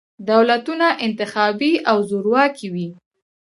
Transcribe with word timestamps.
دولتونه 0.31 0.87
انتخابي 1.05 1.73
او 1.89 1.97
زورواکي 2.09 2.67
وي. 2.73 2.87